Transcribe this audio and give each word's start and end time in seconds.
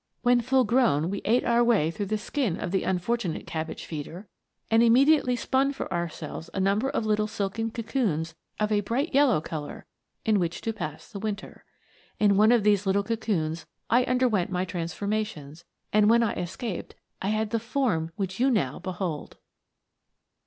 When 0.23 0.41
full 0.41 0.63
grown, 0.63 1.11
we 1.11 1.21
eat 1.25 1.43
our 1.45 1.63
way 1.63 1.91
through 1.91 2.07
the 2.07 2.17
skin 2.17 2.59
of 2.59 2.71
the 2.71 2.81
unfortunate 2.81 3.45
cabbage 3.45 3.85
feeder, 3.85 4.25
and 4.71 4.81
immediately 4.81 5.35
spun 5.35 5.73
for 5.73 5.93
ourselves 5.93 6.49
a 6.55 6.59
number 6.59 6.89
of 6.89 7.05
little 7.05 7.27
silken 7.27 7.69
cocoons 7.69 8.33
of 8.59 8.71
a 8.71 8.79
bright 8.81 9.13
yellow 9.13 9.41
colour, 9.41 9.85
in 10.25 10.39
which 10.39 10.61
to 10.61 10.73
pass 10.73 11.07
the 11.11 11.19
winter. 11.19 11.63
In 12.17 12.35
one 12.35 12.51
of 12.51 12.63
these 12.63 12.87
little 12.87 13.03
cocoons 13.03 13.67
I 13.91 14.03
underwent 14.05 14.49
my 14.49 14.65
transformations, 14.65 15.65
and 15.93 16.09
when 16.09 16.23
I 16.23 16.33
escaped 16.33 16.95
I 17.21 17.27
had 17.27 17.51
the 17.51 17.59
form 17.59 18.11
which 18.15 18.39
you 18.39 18.49
now 18.49 18.79
behold!" 18.79 19.37